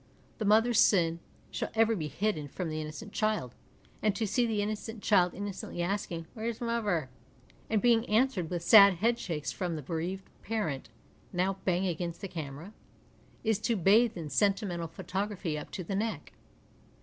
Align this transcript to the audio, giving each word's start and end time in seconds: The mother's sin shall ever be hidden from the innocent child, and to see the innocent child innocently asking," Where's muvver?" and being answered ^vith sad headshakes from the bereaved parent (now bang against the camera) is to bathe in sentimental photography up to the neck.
The 0.39 0.45
mother's 0.45 0.79
sin 0.79 1.19
shall 1.51 1.69
ever 1.75 1.95
be 1.95 2.07
hidden 2.07 2.47
from 2.47 2.69
the 2.69 2.81
innocent 2.81 3.13
child, 3.13 3.53
and 4.01 4.15
to 4.15 4.25
see 4.25 4.47
the 4.47 4.59
innocent 4.59 5.03
child 5.03 5.35
innocently 5.35 5.83
asking," 5.83 6.25
Where's 6.33 6.57
muvver?" 6.59 7.09
and 7.69 7.83
being 7.83 8.09
answered 8.09 8.49
^vith 8.49 8.63
sad 8.63 8.95
headshakes 8.95 9.53
from 9.53 9.75
the 9.75 9.83
bereaved 9.83 10.27
parent 10.41 10.89
(now 11.31 11.57
bang 11.65 11.85
against 11.85 12.21
the 12.21 12.27
camera) 12.27 12.73
is 13.43 13.59
to 13.59 13.75
bathe 13.75 14.17
in 14.17 14.31
sentimental 14.31 14.87
photography 14.87 15.55
up 15.55 15.69
to 15.69 15.83
the 15.83 15.95
neck. 15.95 16.33